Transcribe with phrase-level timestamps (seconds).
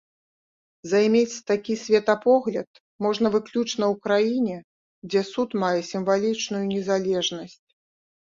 [0.91, 2.69] Займець такі светапогляд
[3.07, 4.55] можна выключна ў краіне,
[5.11, 7.55] дзе суд мае сімвалічную незалежнасць.